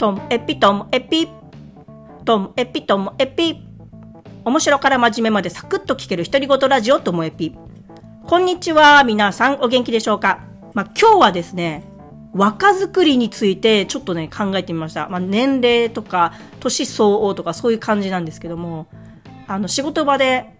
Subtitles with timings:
[0.00, 1.28] トムエピトムエピ
[2.24, 3.62] トムエピトムエピ。
[4.46, 7.54] 面白から真面目までサクッと聞ける独り言ラジオともエピ。
[8.24, 10.40] こんにちは皆さんお元気でしょうか、
[10.72, 11.84] まあ、今日はですね
[12.32, 18.86] 若作りについてちょっとね考えてみました、まあ、年齢とか年相応とかそういう感じなんですけども
[19.46, 20.56] あの仕事場で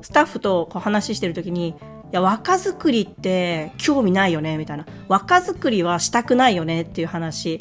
[0.00, 1.68] スタッフとこう話してる時に
[2.12, 4.84] いや、若作りって興味ないよね、みたいな。
[5.06, 7.60] 若作りはしたくないよねっていう話。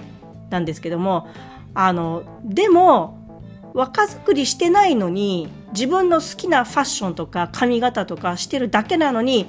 [0.50, 1.28] なんですけども、
[1.74, 3.18] あの、でも、
[3.74, 9.48] 若作りしてないのに、自分の好きなファッションとか髪型とかしてるだけなのに、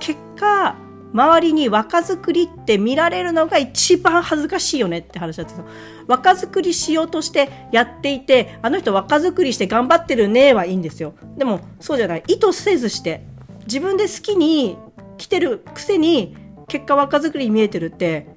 [0.00, 0.76] 結果、
[1.12, 5.68] 周りに若作りって見られるのが一番恥ずかしいよねって話だったんです。
[6.08, 11.14] 若作りしようとしてやっていて、あの人若作りして頑張ってるねはいいんですよ。
[11.38, 12.24] でも、そうじゃない。
[12.26, 13.24] 意図せずして
[13.66, 14.76] 自分で好きに
[15.16, 18.33] 来てるくせに結果若作りに見えてるって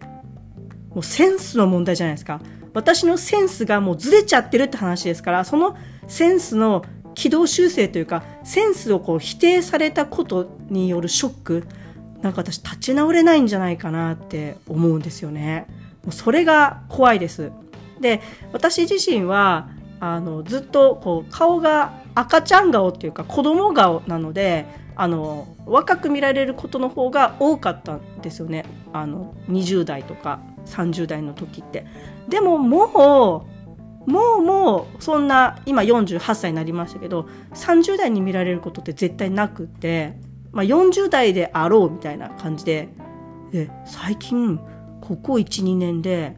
[0.93, 2.41] もうセンスの問題じゃないですか。
[2.73, 5.75] 私のセンスがもうずれちゃってるって話ですからその
[6.07, 11.67] センスの軌道修正というかセンスをこう否定されたことによるショック
[12.21, 15.65] なんか私立ち直れないんじゃないかなって思うんですよね。
[16.03, 17.51] もうそれが怖いです。
[17.99, 18.21] で
[18.53, 19.69] 私自身は
[19.99, 28.65] あのずっとこう顔が赤ちゃん顔っていうか子供顔なのであの若く見られることの方が多かったんですよね。
[28.93, 30.39] あの20代とか。
[30.67, 31.85] 30代の時って。
[32.27, 33.45] でもも
[34.05, 40.17] うもうもうそんな今48歳になりましたけど30代に見られることって絶対なくって、
[40.53, 42.87] まあ、40代であろうみたいな感じで
[43.51, 44.59] で最近
[45.01, 46.37] ここ12年で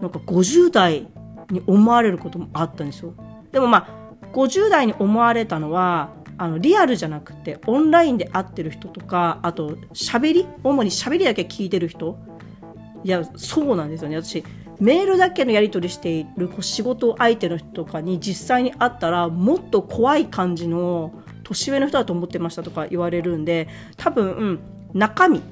[0.00, 1.08] なんか50代
[1.50, 3.14] に思われることもあったんですよ。
[3.52, 3.86] でもま
[4.22, 10.48] あ50代に思われたのはあのリアルじゃなくてオンラインで会ってる人とかあと喋り？
[10.64, 12.18] 主に喋りだけ聞いてる人
[13.04, 14.16] いやそうなんですよね。
[14.20, 14.42] 私
[14.80, 21.12] メールだけのやり取りしている仕事相手の人とかに実際に会ったらもっと怖い感じの
[21.44, 24.60] 年上の人だと思ってましたとか言われるんで多分、うん、
[24.94, 25.42] 中身。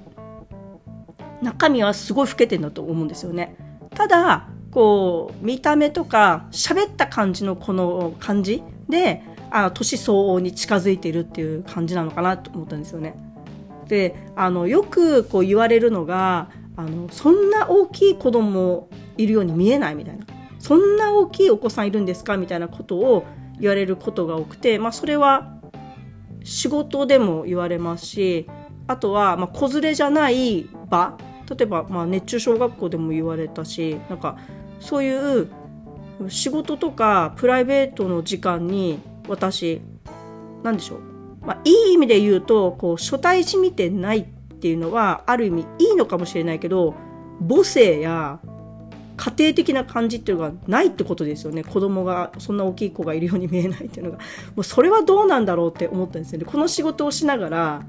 [1.42, 3.56] 中身はすごい老けてんだと思うんですよね。
[3.94, 13.14] ただこう見た目とか喋った感じのこの感じであ年相応に近づいているっていう感じなのかなと思ったんですよね。
[13.86, 20.26] であのよくこう言われるのがあのそんな大きい子供いるように見えないみたいな。
[20.58, 23.24] そんな大きいお子さんいるんですかみたいなことを
[23.58, 25.56] 言われることが多くて、まあ、それは
[26.44, 28.48] 仕事でも言われますし
[28.86, 31.18] あとは、まあ、子連れじゃない場。
[31.50, 34.38] 例えば、まあ、熱中小学校でも言われたしなんか
[34.80, 35.50] そういう
[36.28, 39.82] 仕事とかプライベートの時間に私
[40.62, 41.00] 何でしょう、
[41.44, 44.26] まあ、いい意味で言うとこう初対地見てないっ
[44.62, 46.94] ていうのはある意味いいのかもしれないけど
[47.40, 48.38] 母性や
[49.16, 51.62] 家庭的な感じっていうのがないってことですよね。
[51.62, 54.18] 子供がそんな大きい子がいるように見えないっていうのが。
[54.18, 54.24] も
[54.58, 56.44] うそれはどうなんだろうって思ったんですよね。
[56.44, 57.82] この仕事をしながら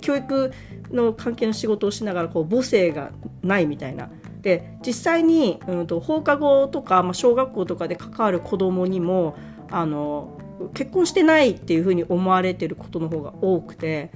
[0.00, 0.52] 教育
[0.90, 3.10] の関係の仕事をしながらこう母性が
[3.42, 4.08] ないみたいな。
[4.40, 9.36] で実際に、うんと、放課後とか、まあ、小学校とかで関わる子供にも
[9.70, 10.38] あの
[10.74, 14.10] 結婚してないっていうふうに思われてることの方が多くて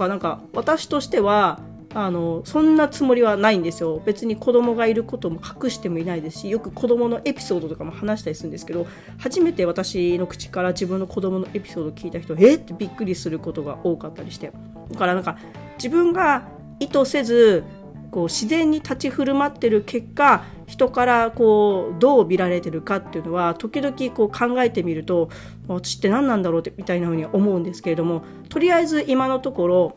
[0.00, 1.60] かなんか私としては
[1.92, 4.00] あのそんなつもりはないんですよ。
[4.06, 8.86] 別に子供がいることも隠してもいないですしよく子供のエピソードとかも話したりするんですけど
[9.18, 14.52] 初めて私の口から自分の子供のエピソードを聞いた人えってびっくりすることが多かったりして。
[14.92, 15.36] だからなんか
[15.76, 17.64] 自分が意図せず
[18.10, 25.30] こう自然に立ち振る舞ってる結果人からこうどう見られてるかっていうのは時々こう考えてみると
[25.68, 29.96] 私って何なんだろうってみたいなふうに思うんですけれどもとりあえず今のところ、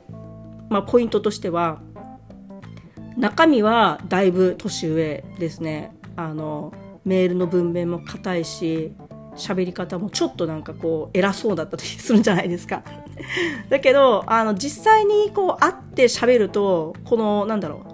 [0.69, 1.81] まあ、ポイントとしては
[3.17, 5.95] 中身はだいぶ年上ですね。
[6.15, 6.73] あの
[7.05, 8.93] メールの文面も硬いし
[9.35, 12.83] 喋り方もちょっとなんかこう偉そうだったりするんじゃないですか。
[13.69, 17.92] だけどあの実際にこう会って喋るとこのなんだろう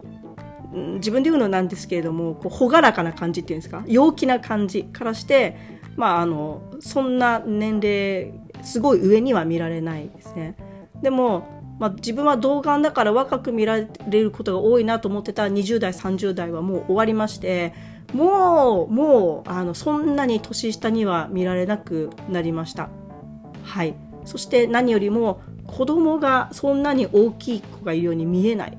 [0.71, 3.83] 自分で言うのなんですけれども朗らかな感じっていうんですか？
[3.87, 5.57] 陽気な感じからして、
[5.95, 8.33] まあ、あのそんな年齢
[8.63, 10.55] すごい上には見られないですね。
[11.01, 11.47] でも、
[11.79, 13.87] まあ、自分は童顔だから若く見られ
[14.21, 17.73] ることが多いなと思ってた20代30代はもう終わりまして
[18.13, 22.89] もうもうあのそんなに年下には見られなくなりました。
[23.63, 23.95] はい
[24.25, 28.77] そして何よりも子供がそんなに大きい子がいるように見えない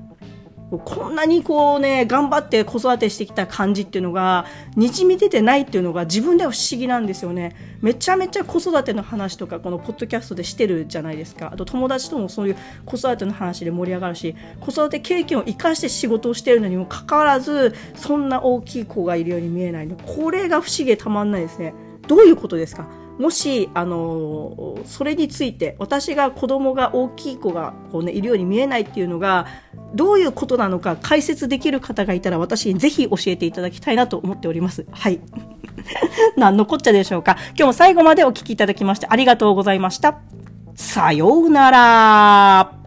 [0.77, 4.45] こんなにこうね、頑張って子育てしてきた感じっていうのが、
[4.77, 7.55] にじみ出てないっていうのが自分では不思議なんですよね。
[7.81, 11.49] めちゃめちゃ子育ての話とか、このポッドキャストでしてるじゃないですか。
[11.53, 19.97] あと友達ともそういう子育ての話で盛り上がるし、子育て経験を生かして仕事をしてるのにもかかわらず、そんな大きい子がいるように見えないの。
[19.97, 21.73] これが不思議でたまんないですね。
[22.07, 22.87] どういうことですか？
[23.21, 29.45] もし、あのそれについて、私が子供が大きい子がこう、ね、いるように見えないっていうのが、
[29.93, 34.87] どういうことなのか解説できる方がいたら私にぜひ教えていただきたいなと思っております。
[34.89, 35.19] はい。
[36.35, 37.37] 何のこっちゃでしょうか。
[37.49, 40.19] 今日も最後までお聴きいただきましてありがとうございました。
[40.73, 42.80] さようなら。